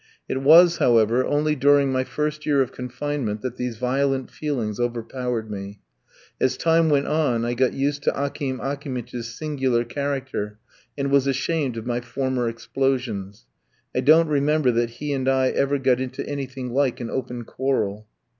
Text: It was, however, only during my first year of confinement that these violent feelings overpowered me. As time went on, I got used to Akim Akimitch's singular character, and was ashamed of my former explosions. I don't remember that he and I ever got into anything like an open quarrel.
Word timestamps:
It 0.27 0.39
was, 0.41 0.77
however, 0.77 1.23
only 1.23 1.55
during 1.55 1.91
my 1.91 2.03
first 2.03 2.43
year 2.43 2.59
of 2.63 2.71
confinement 2.71 3.41
that 3.43 3.57
these 3.57 3.77
violent 3.77 4.31
feelings 4.31 4.79
overpowered 4.79 5.51
me. 5.51 5.79
As 6.39 6.57
time 6.57 6.89
went 6.89 7.05
on, 7.05 7.45
I 7.45 7.53
got 7.53 7.73
used 7.73 8.01
to 8.05 8.19
Akim 8.19 8.59
Akimitch's 8.59 9.35
singular 9.37 9.83
character, 9.85 10.57
and 10.97 11.11
was 11.11 11.27
ashamed 11.27 11.77
of 11.77 11.85
my 11.85 12.01
former 12.01 12.49
explosions. 12.49 13.45
I 13.95 13.99
don't 13.99 14.27
remember 14.27 14.71
that 14.71 14.89
he 14.89 15.13
and 15.13 15.29
I 15.29 15.49
ever 15.49 15.77
got 15.77 16.01
into 16.01 16.27
anything 16.27 16.71
like 16.73 16.99
an 16.99 17.11
open 17.11 17.43
quarrel. 17.43 18.07